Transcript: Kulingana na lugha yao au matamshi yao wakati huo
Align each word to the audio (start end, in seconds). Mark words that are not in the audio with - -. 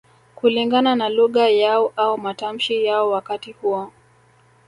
Kulingana 0.35 0.95
na 0.95 1.09
lugha 1.09 1.49
yao 1.49 1.93
au 1.95 2.17
matamshi 2.17 2.85
yao 2.85 3.09
wakati 3.11 3.51
huo 3.51 3.91